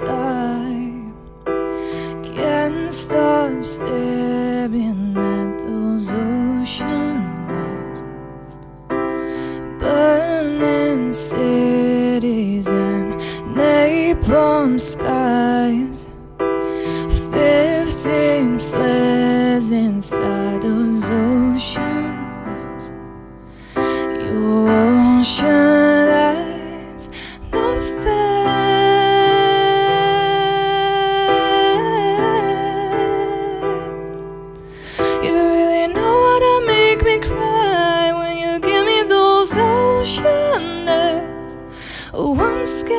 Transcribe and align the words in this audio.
time. 0.00 1.14
Can't 2.22 2.92
stop 2.92 3.64
staring 3.64 5.16
at 5.16 5.58
those 5.58 6.10
ocean 6.10 7.46
waves, 7.48 8.02
burning 9.78 11.10
cities 11.12 12.68
and 12.68 13.20
napalm 13.56 14.80
skies. 14.80 16.08
Fifteen 17.30 18.58
flares 18.58 19.70
inside 19.70 20.62
those 20.62 21.04
ocean 21.08 22.16
waves. 22.44 22.90
Your 23.76 24.70
ocean 24.70 25.83
eyes. 40.04 41.56
Oh, 42.12 42.36
I'm 42.38 42.66
scared. 42.66 42.98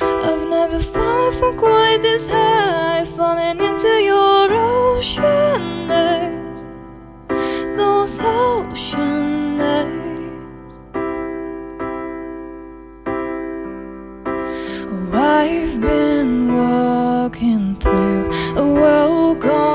I've 0.00 0.48
never 0.48 0.78
fallen 0.78 1.32
from 1.32 1.58
quite 1.58 1.98
this 2.00 2.28
high, 2.28 3.04
falling 3.16 3.58
into 3.60 3.88
your 4.10 4.52
ocean 4.52 5.90
eyes. 5.90 6.64
Those 7.76 8.20
ocean 8.20 9.60
eyes. 9.60 10.78
Oh, 14.92 15.10
I've 15.12 15.80
been 15.80 16.54
walking 16.54 17.74
through 17.74 18.30
a 18.56 18.64
world 18.74 18.99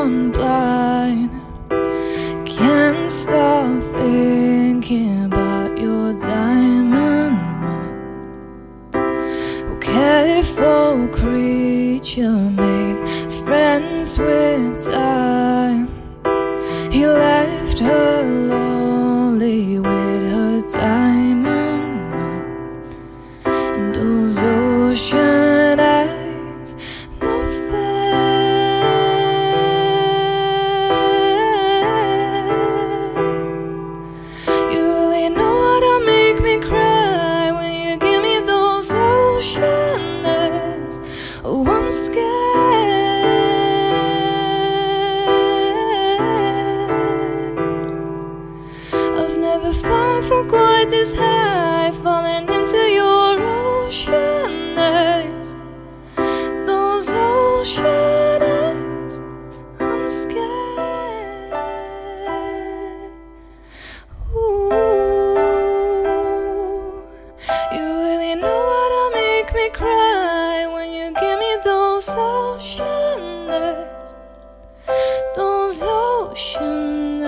gone 0.05 0.31
blind. 0.31 1.31
Can't 2.45 3.11
stop 3.11 3.81
thinking 3.93 5.25
about 5.25 5.77
your 5.79 6.13
diamond. 6.13 7.39
Oh, 8.93 9.77
careful 9.81 11.07
creature 11.07 12.39
made 12.61 13.09
friends 13.45 14.19
with 14.19 14.87
time. 14.91 15.87
He 16.91 17.07
left 17.07 17.79
her 17.79 18.23
lonely 18.23 19.79
with 19.79 20.23
her 20.33 20.61
diamond 20.69 21.34
scared. 42.15 42.31
I've 49.19 49.37
never 49.37 49.73
fallen 49.73 50.23
from 50.23 50.47
quite 50.49 50.87
this 50.89 51.13
high, 51.13 51.91
falling 52.03 52.47
into 52.47 52.77
your 52.99 53.39
ocean 53.41 54.77
eyes. 54.77 55.55
Those 56.65 57.11
ocean 57.11 58.41
eyes, 58.41 59.19
I'm 59.79 60.09
scared. 60.09 61.51
Ooh, 64.35 64.71
you 67.75 67.85
really 68.05 68.35
know 68.35 68.61
how 68.77 68.87
to 68.95 69.03
make 69.15 69.49
me 69.53 69.69
cry 69.71 70.04
those 71.95 72.09
ocean 72.17 73.49
eyes. 73.49 74.15
Those 75.33 75.81
ocean 75.81 77.23